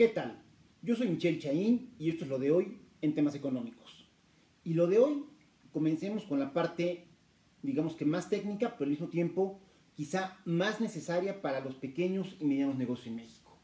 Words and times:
¿Qué 0.00 0.08
tal? 0.08 0.40
Yo 0.80 0.96
soy 0.96 1.08
Michelle 1.08 1.38
Chaín 1.38 1.90
y 1.98 2.08
esto 2.08 2.24
es 2.24 2.30
lo 2.30 2.38
de 2.38 2.50
hoy 2.50 2.78
en 3.02 3.14
temas 3.14 3.34
económicos. 3.34 4.08
Y 4.64 4.72
lo 4.72 4.86
de 4.86 4.98
hoy, 4.98 5.26
comencemos 5.74 6.24
con 6.24 6.40
la 6.40 6.54
parte, 6.54 7.04
digamos 7.62 7.96
que 7.96 8.06
más 8.06 8.30
técnica, 8.30 8.76
pero 8.78 8.84
al 8.84 8.92
mismo 8.92 9.08
tiempo 9.08 9.60
quizá 9.94 10.38
más 10.46 10.80
necesaria 10.80 11.42
para 11.42 11.60
los 11.60 11.74
pequeños 11.74 12.34
y 12.40 12.46
medianos 12.46 12.78
negocios 12.78 13.08
en 13.08 13.16
México. 13.16 13.58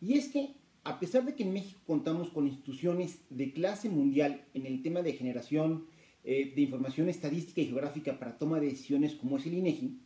Y 0.00 0.14
es 0.14 0.28
que, 0.28 0.54
a 0.82 0.98
pesar 0.98 1.26
de 1.26 1.34
que 1.34 1.42
en 1.42 1.52
México 1.52 1.78
contamos 1.86 2.30
con 2.30 2.46
instituciones 2.46 3.18
de 3.28 3.52
clase 3.52 3.90
mundial 3.90 4.46
en 4.54 4.64
el 4.64 4.80
tema 4.80 5.02
de 5.02 5.12
generación 5.12 5.88
eh, 6.24 6.54
de 6.56 6.62
información 6.62 7.10
estadística 7.10 7.60
y 7.60 7.66
geográfica 7.66 8.18
para 8.18 8.38
toma 8.38 8.60
de 8.60 8.68
decisiones 8.68 9.14
como 9.14 9.36
es 9.36 9.44
el 9.44 9.52
INEGI, 9.52 9.98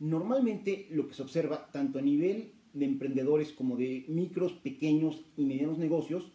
normalmente 0.00 0.88
lo 0.90 1.06
que 1.06 1.14
se 1.14 1.22
observa 1.22 1.70
tanto 1.70 2.00
a 2.00 2.02
nivel 2.02 2.53
de 2.74 2.84
emprendedores 2.84 3.52
como 3.52 3.76
de 3.76 4.04
micros, 4.08 4.52
pequeños 4.52 5.24
y 5.36 5.44
medianos 5.44 5.78
negocios 5.78 6.32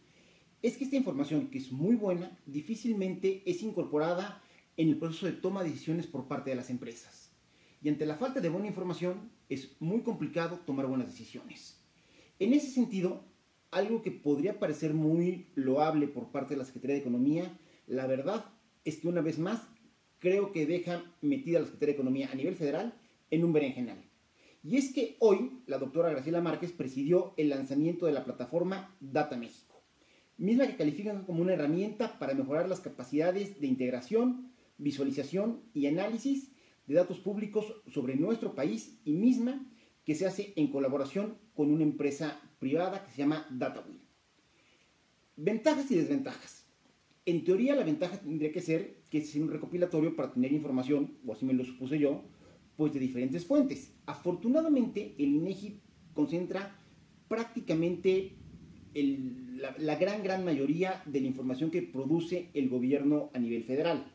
es 0.61 0.77
que 0.77 0.83
esta 0.83 0.97
información, 0.97 1.47
que 1.47 1.57
es 1.57 1.71
muy 1.71 1.95
buena, 1.95 2.37
difícilmente 2.45 3.43
es 3.45 3.61
incorporada 3.61 4.41
en 4.75 4.89
el 4.89 4.97
proceso 4.97 5.25
de 5.25 5.33
toma 5.33 5.63
de 5.63 5.69
decisiones 5.69 6.07
por 6.07 6.27
parte 6.27 6.49
de 6.49 6.55
las 6.55 6.69
empresas. 6.69 7.31
Y 7.81 7.89
ante 7.89 8.05
la 8.05 8.17
falta 8.17 8.41
de 8.41 8.49
buena 8.49 8.67
información, 8.67 9.31
es 9.47 9.75
muy 9.79 10.01
complicado 10.01 10.59
tomar 10.65 10.87
buenas 10.87 11.07
decisiones. 11.07 11.81
En 12.39 12.53
ese 12.53 12.67
sentido, 12.67 13.23
algo 13.71 14.01
que 14.01 14.11
podría 14.11 14.59
parecer 14.59 14.93
muy 14.93 15.47
loable 15.55 16.07
por 16.07 16.31
parte 16.31 16.53
de 16.53 16.59
la 16.59 16.65
Secretaría 16.65 16.95
de 16.95 17.01
Economía, 17.01 17.57
la 17.87 18.07
verdad 18.07 18.45
es 18.83 18.97
que 18.97 19.07
una 19.07 19.21
vez 19.21 19.39
más 19.39 19.61
creo 20.19 20.51
que 20.51 20.65
deja 20.65 21.03
metida 21.21 21.59
la 21.59 21.65
Secretaría 21.65 21.93
de 21.93 21.99
Economía 21.99 22.29
a 22.31 22.35
nivel 22.35 22.55
federal 22.55 22.93
en 23.31 23.43
un 23.43 23.53
berenjenal. 23.53 24.08
Y 24.63 24.77
es 24.77 24.93
que 24.93 25.15
hoy 25.19 25.61
la 25.67 25.77
doctora 25.77 26.09
Graciela 26.09 26.41
Márquez 26.41 26.73
presidió 26.73 27.33
el 27.37 27.49
lanzamiento 27.49 28.05
de 28.05 28.11
la 28.11 28.25
plataforma 28.25 28.95
Data 28.99 29.37
México, 29.37 29.81
misma 30.37 30.67
que 30.67 30.75
califican 30.75 31.23
como 31.23 31.41
una 31.41 31.53
herramienta 31.53 32.19
para 32.19 32.33
mejorar 32.33 32.67
las 32.67 32.81
capacidades 32.81 33.59
de 33.61 33.67
integración, 33.67 34.51
visualización 34.77 35.61
y 35.73 35.87
análisis 35.87 36.51
de 36.87 36.95
datos 36.95 37.19
públicos 37.19 37.81
sobre 37.87 38.15
nuestro 38.15 38.55
país 38.55 38.99
y 39.05 39.13
misma 39.13 39.65
que 40.03 40.15
se 40.15 40.25
hace 40.25 40.53
en 40.55 40.71
colaboración 40.71 41.37
con 41.53 41.71
una 41.71 41.83
empresa 41.83 42.41
privada 42.59 43.03
que 43.05 43.11
se 43.11 43.17
llama 43.19 43.45
DataWheel. 43.51 44.01
Ventajas 45.37 45.89
y 45.91 45.95
desventajas. 45.95 46.65
En 47.25 47.43
teoría 47.43 47.75
la 47.75 47.83
ventaja 47.83 48.19
tendría 48.19 48.51
que 48.51 48.59
ser 48.59 49.03
que 49.09 49.19
es 49.19 49.35
un 49.35 49.49
recopilatorio 49.49 50.15
para 50.15 50.33
tener 50.33 50.51
información, 50.51 51.17
o 51.25 51.31
así 51.31 51.45
me 51.45 51.53
lo 51.53 51.63
supuse 51.63 51.99
yo, 51.99 52.23
pues 52.79 52.93
de 52.93 52.99
diferentes 53.01 53.45
fuentes. 53.45 53.91
Afortunadamente 54.05 55.13
el 55.17 55.35
INEGI 55.35 55.81
concentra 56.13 56.79
prácticamente 57.27 58.37
la, 58.93 59.75
la 59.77 59.95
gran, 59.97 60.23
gran 60.23 60.45
mayoría 60.45 61.03
de 61.05 61.19
la 61.19 61.27
información 61.27 61.71
que 61.71 61.81
produce 61.81 62.47
el 62.53 62.69
gobierno 62.69 63.31
a 63.33 63.39
nivel 63.39 63.65
federal. 63.65 64.09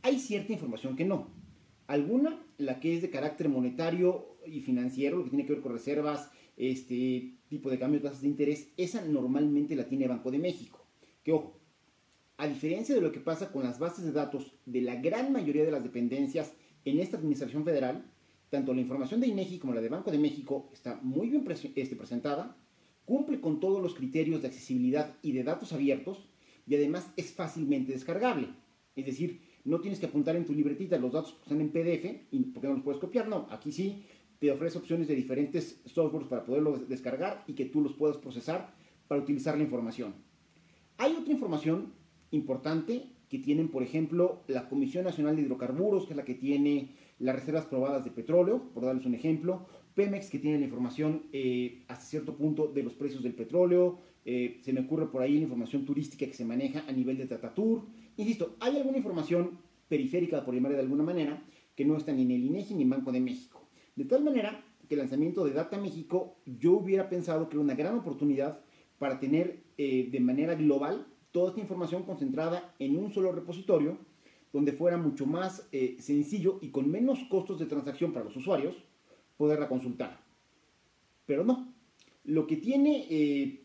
Hay 0.00 0.18
cierta 0.20 0.54
información 0.54 0.96
que 0.96 1.04
no. 1.04 1.28
Alguna, 1.86 2.42
la 2.56 2.80
que 2.80 2.96
es 2.96 3.02
de 3.02 3.10
carácter 3.10 3.50
monetario 3.50 4.38
y 4.46 4.60
financiero, 4.62 5.18
lo 5.18 5.24
que 5.24 5.30
tiene 5.30 5.44
que 5.44 5.52
ver 5.52 5.60
con 5.62 5.72
reservas, 5.72 6.30
este 6.56 7.34
tipo 7.50 7.68
de 7.68 7.78
cambios, 7.78 8.04
tasas 8.04 8.22
de 8.22 8.28
interés, 8.28 8.72
esa 8.78 9.04
normalmente 9.04 9.76
la 9.76 9.86
tiene 9.86 10.08
Banco 10.08 10.30
de 10.30 10.38
México. 10.38 10.82
Que 11.22 11.32
ojo, 11.32 11.60
a 12.38 12.48
diferencia 12.48 12.94
de 12.94 13.02
lo 13.02 13.12
que 13.12 13.20
pasa 13.20 13.52
con 13.52 13.64
las 13.64 13.78
bases 13.78 14.06
de 14.06 14.12
datos 14.12 14.54
de 14.64 14.80
la 14.80 14.96
gran 14.96 15.30
mayoría 15.30 15.66
de 15.66 15.72
las 15.72 15.82
dependencias 15.82 16.54
en 16.84 17.00
esta 17.00 17.16
administración 17.16 17.64
federal, 17.64 18.04
tanto 18.50 18.72
la 18.72 18.80
información 18.80 19.20
de 19.20 19.26
INEGI 19.28 19.58
como 19.58 19.74
la 19.74 19.80
de 19.80 19.88
Banco 19.88 20.10
de 20.10 20.18
México 20.18 20.70
está 20.72 20.98
muy 21.02 21.28
bien 21.28 21.44
este, 21.48 21.96
presentada, 21.96 22.56
cumple 23.04 23.40
con 23.40 23.60
todos 23.60 23.82
los 23.82 23.94
criterios 23.94 24.42
de 24.42 24.48
accesibilidad 24.48 25.16
y 25.22 25.32
de 25.32 25.44
datos 25.44 25.72
abiertos 25.72 26.28
y 26.66 26.74
además 26.74 27.10
es 27.16 27.32
fácilmente 27.32 27.92
descargable. 27.92 28.48
Es 28.96 29.06
decir, 29.06 29.40
no 29.64 29.80
tienes 29.80 30.00
que 30.00 30.06
apuntar 30.06 30.36
en 30.36 30.44
tu 30.44 30.52
libretita 30.52 30.98
los 30.98 31.12
datos 31.12 31.32
que 31.32 31.42
están 31.42 31.60
en 31.60 31.70
PDF 31.70 32.32
y 32.32 32.44
porque 32.44 32.68
no 32.68 32.74
los 32.74 32.82
puedes 32.82 33.00
copiar, 33.00 33.28
no, 33.28 33.46
aquí 33.50 33.72
sí 33.72 34.04
te 34.38 34.50
ofrece 34.50 34.78
opciones 34.78 35.08
de 35.08 35.14
diferentes 35.14 35.80
softwares 35.86 36.28
para 36.28 36.44
poderlo 36.44 36.78
descargar 36.78 37.44
y 37.46 37.54
que 37.54 37.64
tú 37.64 37.80
los 37.80 37.94
puedas 37.94 38.16
procesar 38.18 38.72
para 39.08 39.20
utilizar 39.20 39.56
la 39.56 39.64
información. 39.64 40.14
Hay 40.96 41.12
otra 41.12 41.32
información 41.32 41.92
importante 42.30 43.10
que 43.28 43.38
tienen, 43.38 43.68
por 43.68 43.82
ejemplo, 43.82 44.42
la 44.46 44.68
Comisión 44.68 45.04
Nacional 45.04 45.36
de 45.36 45.42
Hidrocarburos, 45.42 46.06
que 46.06 46.12
es 46.12 46.16
la 46.16 46.24
que 46.24 46.34
tiene 46.34 46.90
las 47.18 47.36
reservas 47.36 47.66
probadas 47.66 48.04
de 48.04 48.10
petróleo, 48.10 48.70
por 48.72 48.84
darles 48.84 49.04
un 49.06 49.14
ejemplo, 49.14 49.66
Pemex, 49.94 50.30
que 50.30 50.38
tiene 50.38 50.58
la 50.58 50.64
información 50.64 51.24
eh, 51.32 51.82
hasta 51.88 52.04
cierto 52.04 52.36
punto 52.36 52.68
de 52.68 52.82
los 52.82 52.94
precios 52.94 53.22
del 53.22 53.34
petróleo, 53.34 53.98
eh, 54.24 54.58
se 54.62 54.72
me 54.72 54.80
ocurre 54.80 55.10
por 55.10 55.22
ahí 55.22 55.34
la 55.34 55.44
información 55.44 55.84
turística 55.84 56.26
que 56.26 56.34
se 56.34 56.44
maneja 56.44 56.84
a 56.86 56.92
nivel 56.92 57.18
de 57.18 57.26
Tratatur. 57.26 57.82
Insisto, 58.16 58.56
hay 58.60 58.76
alguna 58.76 58.98
información 58.98 59.58
periférica, 59.88 60.44
por 60.44 60.54
llamarla 60.54 60.76
de 60.76 60.84
alguna 60.84 61.02
manera, 61.02 61.42
que 61.74 61.84
no 61.84 61.96
está 61.96 62.12
ni 62.12 62.22
en 62.22 62.30
el 62.30 62.44
INEGI 62.44 62.74
ni 62.74 62.82
en 62.82 62.90
Banco 62.90 63.10
de 63.10 63.20
México. 63.20 63.68
De 63.96 64.04
tal 64.04 64.22
manera 64.22 64.64
que 64.88 64.94
el 64.94 65.00
lanzamiento 65.00 65.44
de 65.44 65.52
Data 65.52 65.78
México 65.78 66.36
yo 66.46 66.72
hubiera 66.74 67.08
pensado 67.08 67.48
que 67.48 67.56
era 67.56 67.64
una 67.64 67.74
gran 67.74 67.96
oportunidad 67.96 68.60
para 68.98 69.18
tener 69.18 69.62
eh, 69.76 70.08
de 70.10 70.20
manera 70.20 70.54
global 70.54 71.06
toda 71.32 71.50
esta 71.50 71.60
información 71.60 72.02
concentrada 72.04 72.74
en 72.78 72.96
un 72.96 73.12
solo 73.12 73.32
repositorio 73.32 73.98
donde 74.52 74.72
fuera 74.72 74.96
mucho 74.96 75.26
más 75.26 75.68
eh, 75.72 75.96
sencillo 76.00 76.58
y 76.62 76.70
con 76.70 76.90
menos 76.90 77.18
costos 77.28 77.58
de 77.58 77.66
transacción 77.66 78.12
para 78.12 78.24
los 78.24 78.36
usuarios 78.36 78.76
poderla 79.36 79.68
consultar. 79.68 80.20
Pero 81.26 81.44
no. 81.44 81.72
Lo 82.24 82.46
que 82.46 82.56
tiene 82.56 83.06
eh, 83.10 83.62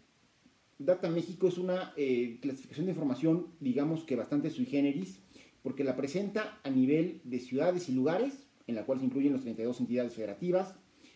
Data 0.78 1.10
México 1.10 1.48
es 1.48 1.58
una 1.58 1.94
eh, 1.96 2.38
clasificación 2.42 2.86
de 2.86 2.92
información, 2.92 3.48
digamos 3.60 4.04
que 4.04 4.16
bastante 4.16 4.50
sui 4.50 4.66
generis, 4.66 5.20
porque 5.62 5.84
la 5.84 5.96
presenta 5.96 6.60
a 6.64 6.70
nivel 6.70 7.22
de 7.24 7.40
ciudades 7.40 7.88
y 7.88 7.94
lugares, 7.94 8.48
en 8.68 8.76
la 8.76 8.86
cual 8.86 9.00
se 9.00 9.06
incluyen 9.06 9.34
las 9.34 9.44
32 9.44 9.80
entidades 9.80 10.14
federativas, 10.14 10.76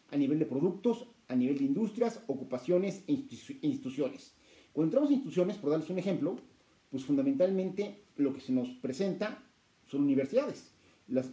a 0.09 0.15
nivel 0.15 0.39
de 0.39 0.45
productos, 0.45 1.07
a 1.27 1.35
nivel 1.35 1.57
de 1.57 1.65
industrias, 1.65 2.23
ocupaciones 2.27 3.03
e 3.07 3.13
instituciones. 3.61 4.36
Cuando 4.77 4.89
entramos 4.89 5.09
a 5.09 5.13
instituciones, 5.13 5.57
por 5.57 5.71
darles 5.71 5.89
un 5.89 5.97
ejemplo, 5.97 6.35
pues 6.91 7.03
fundamentalmente 7.03 8.03
lo 8.15 8.31
que 8.31 8.41
se 8.41 8.51
nos 8.51 8.69
presenta 8.69 9.43
son 9.87 10.03
universidades. 10.03 10.71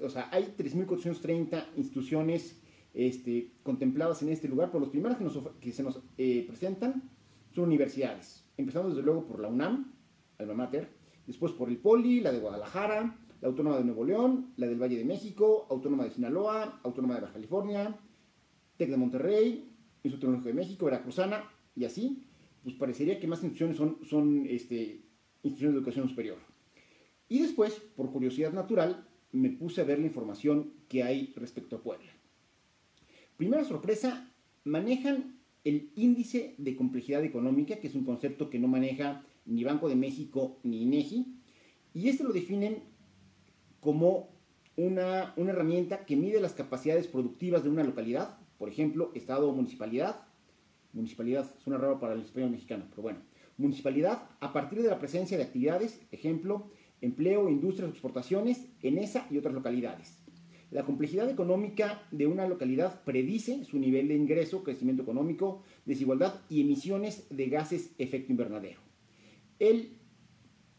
o 0.02 0.08
sea, 0.08 0.30
hay 0.32 0.54
3.430 0.56 1.62
instituciones 1.76 2.58
este, 2.94 3.52
contempladas 3.62 4.22
en 4.22 4.30
este 4.30 4.48
lugar, 4.48 4.70
pero 4.70 4.80
los 4.80 4.88
primeros 4.88 5.18
que, 5.60 5.72
se 5.72 5.82
nos 5.82 6.00
eh, 6.16 6.46
presentan 6.48 7.10
son 7.54 7.64
universidades. 7.64 8.46
Empezando 8.56 8.88
desde 8.88 9.02
luego 9.02 9.26
por 9.26 9.40
la 9.40 9.48
UNAM, 9.48 9.92
Alma 10.38 10.54
Mater, 10.54 10.88
después 11.26 11.52
por 11.52 11.68
el 11.68 11.76
POLI, 11.76 12.22
la 12.22 12.32
de 12.32 12.38
Guadalajara, 12.38 13.14
la 13.42 13.48
Autónoma 13.48 13.76
de 13.76 13.84
Nuevo 13.84 14.06
León, 14.06 14.54
la 14.56 14.68
del 14.68 14.80
Valle 14.80 14.96
de 14.96 15.04
México, 15.04 15.66
Autónoma 15.68 16.04
de 16.04 16.12
Sinaloa, 16.12 16.80
Autónoma 16.82 17.16
de 17.16 17.20
Baja 17.20 17.34
California, 17.34 17.94
TEC 18.78 18.88
de 18.88 18.96
Monterrey, 18.96 19.70
Instituto 20.02 20.20
Tecnológico 20.20 20.48
de 20.48 20.54
México, 20.54 20.86
Veracruzana, 20.86 21.44
y 21.76 21.84
así, 21.84 22.24
pues 22.64 22.74
parecería 22.76 23.20
que 23.20 23.26
más 23.26 23.44
instituciones 23.44 23.76
son, 24.08 24.46
este, 24.48 25.02
instituciones 25.42 25.74
de 25.74 25.78
educación 25.78 26.08
superior. 26.08 26.38
Y 27.28 27.40
después, 27.40 27.74
por 27.94 28.10
curiosidad 28.10 28.52
natural, 28.52 29.06
me 29.32 29.50
puse 29.50 29.80
a 29.80 29.84
ver 29.84 29.98
la 29.98 30.06
información 30.06 30.72
que 30.88 31.02
hay 31.02 31.32
respecto 31.36 31.76
a 31.76 31.82
Puebla. 31.82 32.10
Primera 33.36 33.64
sorpresa, 33.64 34.30
manejan 34.64 35.38
el 35.64 35.90
índice 35.94 36.54
de 36.58 36.74
complejidad 36.76 37.22
económica, 37.24 37.76
que 37.76 37.88
es 37.88 37.94
un 37.94 38.04
concepto 38.04 38.48
que 38.48 38.58
no 38.58 38.68
maneja 38.68 39.24
ni 39.44 39.64
Banco 39.64 39.88
de 39.88 39.96
México 39.96 40.58
ni 40.62 40.82
INEGI, 40.82 41.26
y 41.92 42.08
este 42.08 42.24
lo 42.24 42.32
definen 42.32 42.82
como 43.80 44.30
una, 44.76 45.34
una 45.36 45.52
herramienta 45.52 46.04
que 46.06 46.16
mide 46.16 46.40
las 46.40 46.54
capacidades 46.54 47.06
productivas 47.06 47.62
de 47.62 47.70
una 47.70 47.84
localidad, 47.84 48.38
por 48.58 48.68
ejemplo, 48.68 49.12
estado 49.14 49.48
o 49.48 49.54
municipalidad. 49.54 50.26
Municipalidad 50.94 51.50
suena 51.62 51.78
raro 51.78 51.98
para 51.98 52.14
el 52.14 52.20
español 52.20 52.50
mexicano, 52.50 52.86
pero 52.90 53.02
bueno. 53.02 53.18
Municipalidad 53.56 54.30
a 54.40 54.52
partir 54.52 54.82
de 54.82 54.88
la 54.88 54.98
presencia 54.98 55.36
de 55.36 55.44
actividades, 55.44 56.00
ejemplo, 56.10 56.70
empleo, 57.00 57.48
industrias, 57.48 57.90
exportaciones 57.90 58.66
en 58.82 58.98
esa 58.98 59.26
y 59.30 59.38
otras 59.38 59.54
localidades. 59.54 60.24
La 60.70 60.84
complejidad 60.84 61.30
económica 61.30 62.02
de 62.10 62.26
una 62.26 62.48
localidad 62.48 63.04
predice 63.04 63.64
su 63.64 63.78
nivel 63.78 64.08
de 64.08 64.16
ingreso, 64.16 64.64
crecimiento 64.64 65.02
económico, 65.02 65.62
desigualdad 65.84 66.40
y 66.48 66.62
emisiones 66.62 67.26
de 67.30 67.48
gases 67.48 67.92
efecto 67.98 68.32
invernadero. 68.32 68.80
El 69.58 69.98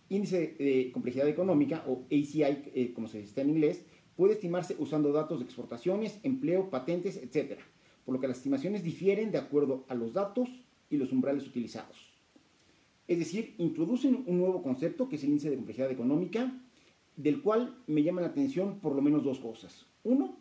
índice 0.09 0.55
de 0.59 0.91
complejidad 0.91 1.27
económica, 1.27 1.83
o 1.87 2.05
ACI, 2.07 2.41
eh, 2.43 2.91
como 2.93 3.07
se 3.07 3.21
dice 3.21 3.39
en 3.41 3.49
inglés, 3.51 3.85
puede 4.15 4.33
estimarse 4.33 4.75
usando 4.79 5.11
datos 5.11 5.39
de 5.39 5.45
exportaciones, 5.45 6.19
empleo, 6.23 6.69
patentes, 6.69 7.17
etc., 7.17 7.59
por 8.05 8.13
lo 8.13 8.21
que 8.21 8.27
las 8.27 8.37
estimaciones 8.37 8.83
difieren 8.83 9.31
de 9.31 9.39
acuerdo 9.39 9.85
a 9.89 9.95
los 9.95 10.13
datos 10.13 10.49
y 10.89 10.97
los 10.97 11.11
umbrales 11.11 11.47
utilizados. 11.47 12.13
Es 13.07 13.19
decir, 13.19 13.55
introducen 13.57 14.23
un 14.25 14.37
nuevo 14.37 14.63
concepto 14.63 15.09
que 15.09 15.15
es 15.15 15.23
el 15.23 15.29
índice 15.29 15.49
de 15.49 15.57
complejidad 15.57 15.91
económica, 15.91 16.61
del 17.15 17.41
cual 17.41 17.77
me 17.87 18.03
llama 18.03 18.21
la 18.21 18.27
atención 18.27 18.79
por 18.79 18.95
lo 18.95 19.01
menos 19.01 19.23
dos 19.23 19.39
cosas. 19.39 19.85
Uno, 20.03 20.37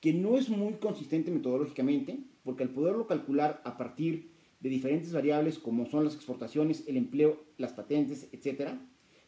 que 0.00 0.12
no 0.12 0.36
es 0.36 0.48
muy 0.48 0.74
consistente 0.74 1.30
metodológicamente, 1.30 2.18
porque 2.42 2.62
al 2.62 2.70
poderlo 2.70 3.06
calcular 3.06 3.60
a 3.64 3.76
partir 3.76 4.30
de 4.60 4.68
diferentes 4.68 5.12
variables 5.12 5.58
como 5.58 5.86
son 5.86 6.04
las 6.04 6.14
exportaciones, 6.14 6.84
el 6.86 6.96
empleo, 6.96 7.44
las 7.56 7.72
patentes, 7.72 8.28
etc., 8.32 8.72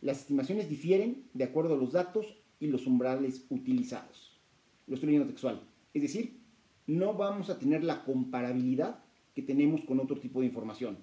las 0.01 0.21
estimaciones 0.21 0.69
difieren 0.69 1.29
de 1.33 1.45
acuerdo 1.45 1.75
a 1.75 1.79
los 1.79 1.93
datos 1.93 2.27
y 2.59 2.67
los 2.67 2.87
umbrales 2.87 3.47
utilizados. 3.51 4.41
Lo 4.87 4.95
estoy 4.95 5.09
leyendo 5.09 5.29
textual. 5.29 5.63
Es 5.95 6.03
decir, 6.03 6.42
no 6.87 7.15
vamos 7.15 7.51
a 7.51 7.59
tener 7.59 7.85
la 7.85 8.05
comparabilidad 8.05 9.03
que 9.35 9.43
tenemos 9.43 9.83
con 9.83 10.01
otro 10.01 10.19
tipo 10.19 10.41
de 10.41 10.47
información. 10.47 10.99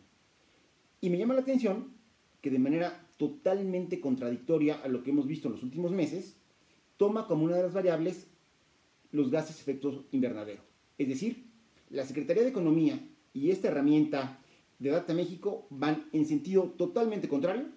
Y 1.01 1.09
me 1.09 1.17
llama 1.17 1.33
la 1.33 1.41
atención 1.41 1.93
que 2.41 2.49
de 2.49 2.59
manera 2.59 3.07
totalmente 3.17 3.99
contradictoria 3.99 4.81
a 4.83 4.87
lo 4.87 5.03
que 5.03 5.11
hemos 5.11 5.27
visto 5.27 5.47
en 5.47 5.53
los 5.53 5.63
últimos 5.63 5.91
meses, 5.91 6.37
toma 6.97 7.27
como 7.27 7.45
una 7.45 7.57
de 7.57 7.63
las 7.63 7.73
variables 7.73 8.27
los 9.11 9.31
gases 9.31 9.59
efectos 9.59 10.05
invernadero. 10.11 10.61
Es 10.97 11.07
decir, 11.07 11.45
la 11.89 12.05
Secretaría 12.05 12.43
de 12.43 12.49
Economía 12.49 12.99
y 13.33 13.51
esta 13.51 13.69
herramienta 13.69 14.39
de 14.77 14.89
Data 14.89 15.13
México 15.13 15.65
van 15.69 16.07
en 16.13 16.25
sentido 16.25 16.63
totalmente 16.77 17.27
contrario 17.27 17.67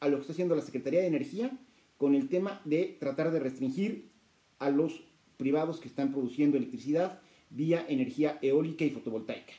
a 0.00 0.08
lo 0.08 0.16
que 0.16 0.20
está 0.22 0.32
haciendo 0.32 0.54
la 0.54 0.62
Secretaría 0.62 1.00
de 1.00 1.08
Energía 1.08 1.58
con 1.96 2.14
el 2.14 2.28
tema 2.28 2.60
de 2.64 2.96
tratar 3.00 3.30
de 3.32 3.40
restringir 3.40 4.10
a 4.58 4.70
los 4.70 5.02
privados 5.36 5.80
que 5.80 5.88
están 5.88 6.12
produciendo 6.12 6.56
electricidad 6.56 7.20
vía 7.50 7.84
energía 7.88 8.38
eólica 8.42 8.84
y 8.84 8.90
fotovoltaica. 8.90 9.52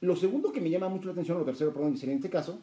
Lo 0.00 0.14
segundo 0.14 0.52
que 0.52 0.60
me 0.60 0.70
llama 0.70 0.88
mucho 0.88 1.06
la 1.06 1.12
atención, 1.12 1.38
lo 1.38 1.44
tercero, 1.44 1.72
perdón, 1.72 1.96
en 2.00 2.10
este 2.10 2.30
caso, 2.30 2.60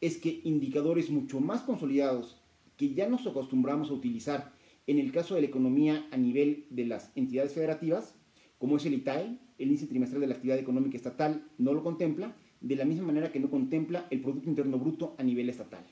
es 0.00 0.16
que 0.16 0.40
indicadores 0.44 1.10
mucho 1.10 1.40
más 1.40 1.62
consolidados 1.62 2.36
que 2.76 2.94
ya 2.94 3.08
nos 3.08 3.26
acostumbramos 3.26 3.90
a 3.90 3.94
utilizar 3.94 4.52
en 4.86 4.98
el 4.98 5.12
caso 5.12 5.34
de 5.34 5.42
la 5.42 5.48
economía 5.48 6.06
a 6.10 6.16
nivel 6.16 6.66
de 6.70 6.86
las 6.86 7.12
entidades 7.14 7.52
federativas, 7.52 8.14
como 8.58 8.76
es 8.76 8.86
el 8.86 8.94
ITAE, 8.94 9.38
el 9.58 9.68
índice 9.68 9.86
trimestral 9.86 10.20
de 10.22 10.26
la 10.28 10.34
actividad 10.34 10.58
económica 10.58 10.96
estatal, 10.96 11.44
no 11.58 11.74
lo 11.74 11.82
contempla, 11.82 12.34
de 12.60 12.76
la 12.76 12.84
misma 12.84 13.06
manera 13.06 13.32
que 13.32 13.40
no 13.40 13.50
contempla 13.50 14.06
el 14.10 14.20
Producto 14.20 14.48
Interno 14.48 14.78
Bruto 14.78 15.14
a 15.18 15.22
nivel 15.22 15.48
estatal. 15.48 15.84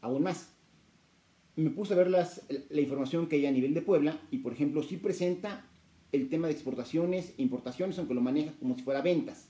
Aún 0.00 0.22
más, 0.22 0.54
me 1.56 1.70
puse 1.70 1.94
a 1.94 1.96
ver 1.96 2.10
las, 2.10 2.42
la 2.70 2.80
información 2.80 3.26
que 3.26 3.36
hay 3.36 3.46
a 3.46 3.52
nivel 3.52 3.74
de 3.74 3.82
Puebla 3.82 4.20
y, 4.30 4.38
por 4.38 4.52
ejemplo, 4.52 4.82
sí 4.82 4.96
presenta 4.96 5.66
el 6.12 6.28
tema 6.28 6.46
de 6.46 6.52
exportaciones 6.52 7.34
e 7.38 7.42
importaciones, 7.42 7.98
aunque 7.98 8.14
lo 8.14 8.20
maneja 8.20 8.52
como 8.58 8.76
si 8.76 8.82
fuera 8.82 9.02
ventas. 9.02 9.48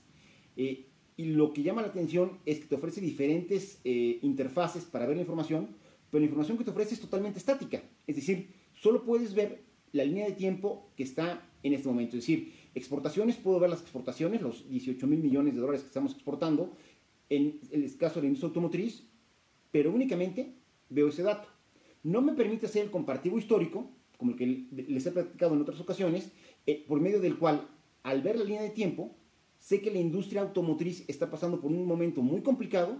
Eh, 0.57 0.85
y 1.15 1.25
lo 1.25 1.53
que 1.53 1.63
llama 1.63 1.81
la 1.81 1.89
atención 1.89 2.39
es 2.45 2.59
que 2.59 2.65
te 2.65 2.75
ofrece 2.75 3.01
diferentes 3.01 3.79
eh, 3.83 4.19
interfaces 4.21 4.85
para 4.85 5.05
ver 5.05 5.17
la 5.17 5.21
información, 5.21 5.69
pero 6.09 6.19
la 6.19 6.25
información 6.25 6.57
que 6.57 6.63
te 6.63 6.71
ofrece 6.71 6.95
es 6.95 7.01
totalmente 7.01 7.39
estática. 7.39 7.81
Es 8.07 8.15
decir, 8.15 8.47
solo 8.73 9.03
puedes 9.03 9.33
ver 9.33 9.61
la 9.91 10.03
línea 10.03 10.25
de 10.25 10.33
tiempo 10.33 10.89
que 10.95 11.03
está 11.03 11.47
en 11.61 11.73
este 11.73 11.87
momento. 11.87 12.17
Es 12.17 12.23
decir, 12.23 12.53
exportaciones, 12.73 13.35
puedo 13.35 13.59
ver 13.59 13.69
las 13.69 13.81
exportaciones, 13.81 14.41
los 14.41 14.67
18 14.69 15.05
mil 15.07 15.19
millones 15.19 15.53
de 15.53 15.61
dólares 15.61 15.81
que 15.81 15.87
estamos 15.87 16.13
exportando, 16.13 16.75
en 17.29 17.59
el 17.71 17.97
caso 17.97 18.15
de 18.15 18.21
la 18.21 18.27
industria 18.27 18.47
automotriz, 18.47 19.03
pero 19.71 19.91
únicamente 19.91 20.53
veo 20.89 21.09
ese 21.09 21.23
dato. 21.23 21.52
No 22.03 22.21
me 22.21 22.33
permite 22.33 22.65
hacer 22.65 22.83
el 22.83 22.91
comparativo 22.91 23.37
histórico, 23.37 23.89
como 24.17 24.31
el 24.31 24.37
que 24.37 24.67
les 24.87 25.05
he 25.05 25.11
platicado 25.11 25.55
en 25.55 25.61
otras 25.61 25.79
ocasiones, 25.79 26.31
eh, 26.65 26.85
por 26.87 26.99
medio 26.99 27.19
del 27.19 27.37
cual, 27.37 27.67
al 28.03 28.21
ver 28.21 28.37
la 28.37 28.43
línea 28.43 28.61
de 28.61 28.69
tiempo, 28.69 29.15
sé 29.57 29.81
que 29.81 29.91
la 29.91 29.99
industria 29.99 30.41
automotriz 30.41 31.05
está 31.07 31.31
pasando 31.31 31.61
por 31.61 31.71
un 31.71 31.85
momento 31.85 32.21
muy 32.21 32.41
complicado, 32.41 32.97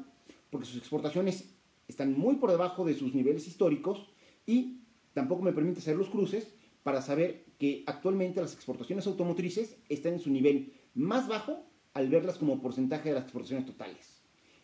porque 0.49 0.65
sus 0.65 0.77
exportaciones 0.77 1.53
están 1.87 2.17
muy 2.17 2.35
por 2.35 2.49
debajo 2.49 2.85
de 2.85 2.93
sus 2.93 3.13
niveles 3.13 3.47
históricos 3.47 4.09
y 4.45 4.79
tampoco 5.13 5.41
me 5.41 5.51
permite 5.51 5.79
hacer 5.79 5.97
los 5.97 6.09
cruces 6.09 6.53
para 6.83 7.01
saber 7.01 7.45
que 7.59 7.83
actualmente 7.85 8.41
las 8.41 8.53
exportaciones 8.53 9.07
automotrices 9.07 9.77
están 9.89 10.13
en 10.13 10.19
su 10.19 10.29
nivel 10.29 10.73
más 10.93 11.27
bajo 11.27 11.65
al 11.93 12.09
verlas 12.09 12.37
como 12.37 12.61
porcentaje 12.61 13.09
de 13.09 13.15
las 13.15 13.23
exportaciones 13.23 13.65
totales. 13.65 14.21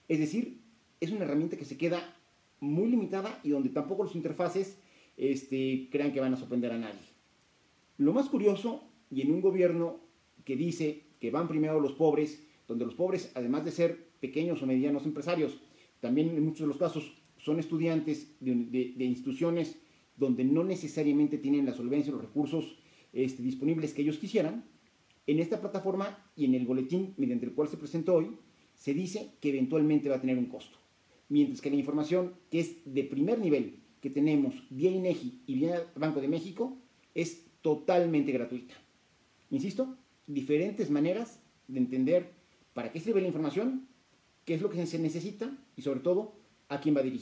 Es 0.07 0.19
decir, 0.19 0.61
es 0.99 1.11
una 1.11 1.25
herramienta 1.25 1.57
que 1.57 1.65
se 1.65 1.77
queda 1.77 2.15
muy 2.59 2.89
limitada 2.89 3.39
y 3.43 3.49
donde 3.49 3.69
tampoco 3.69 4.03
los 4.03 4.15
interfaces 4.15 4.77
este, 5.17 5.89
crean 5.91 6.13
que 6.13 6.19
van 6.19 6.33
a 6.33 6.37
sorprender 6.37 6.71
a 6.71 6.77
nadie. 6.77 6.99
Lo 7.97 8.13
más 8.13 8.29
curioso, 8.29 8.83
y 9.11 9.21
en 9.21 9.31
un 9.31 9.41
gobierno 9.41 9.99
que 10.45 10.55
dice 10.55 11.03
que 11.19 11.31
van 11.31 11.47
primero 11.47 11.79
los 11.79 11.93
pobres, 11.93 12.41
donde 12.67 12.85
los 12.85 12.95
pobres, 12.95 13.31
además 13.35 13.65
de 13.65 13.71
ser 13.71 14.09
pequeños 14.19 14.61
o 14.61 14.65
medianos 14.65 15.05
empresarios, 15.05 15.59
también 15.99 16.29
en 16.29 16.43
muchos 16.43 16.61
de 16.61 16.67
los 16.67 16.77
casos 16.77 17.13
son 17.37 17.59
estudiantes 17.59 18.35
de, 18.39 18.93
instituciones 18.99 19.79
donde 20.17 20.43
no 20.43 20.63
necesariamente 20.63 21.37
tienen 21.37 21.65
la 21.65 21.73
solvencia 21.73 22.11
o 22.13 22.15
los 22.15 22.25
recursos 22.25 22.77
este, 23.13 23.41
disponibles 23.41 23.93
que 23.93 24.01
ellos 24.01 24.17
quisieran, 24.17 24.65
en 25.27 25.39
esta 25.39 25.61
plataforma 25.61 26.17
y 26.35 26.45
en 26.45 26.55
el 26.55 26.65
boletín 26.65 27.13
mediante 27.17 27.45
el 27.45 27.53
cual 27.53 27.67
se 27.67 27.77
presentó 27.77 28.15
hoy, 28.15 28.31
se 28.73 28.93
dice 28.93 29.33
que 29.41 29.49
eventualmente 29.49 30.09
va 30.09 30.15
a 30.15 30.21
tener 30.21 30.37
un 30.37 30.45
costo. 30.45 30.77
Mientras 31.29 31.61
que 31.61 31.69
la 31.69 31.75
información 31.75 32.33
que 32.49 32.59
es 32.59 32.77
de 32.85 33.03
primer 33.03 33.39
nivel 33.39 33.79
que 34.01 34.09
tenemos 34.09 34.55
vía 34.69 34.91
INEGI 34.91 35.43
y 35.45 35.53
vía 35.55 35.91
Banco 35.95 36.21
de 36.21 36.27
México 36.27 36.77
es 37.13 37.45
totalmente 37.61 38.31
gratuita. 38.31 38.73
Insisto, 39.51 39.97
diferentes 40.27 40.89
maneras 40.89 41.39
de 41.67 41.79
entender 41.79 42.31
para 42.73 42.91
qué 42.91 42.99
sirve 42.99 43.21
la 43.21 43.27
información, 43.27 43.87
qué 44.45 44.55
es 44.55 44.61
lo 44.61 44.69
que 44.69 44.85
se 44.85 44.99
necesita 44.99 45.55
y 45.75 45.81
sobre 45.81 45.99
todo 45.99 46.33
a 46.67 46.79
quién 46.79 46.95
va 46.95 47.01
dirigido. 47.01 47.17